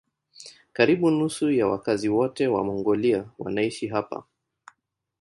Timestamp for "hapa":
3.87-4.23